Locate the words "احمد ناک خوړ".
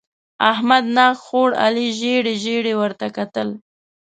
0.51-1.51